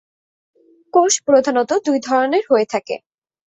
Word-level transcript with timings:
কোষ 0.93 1.13
প্রধানত 1.25 1.71
দুই 1.85 1.97
ধরনের 2.07 2.43
হয়ে 2.49 2.65
থাকে। 2.65 2.95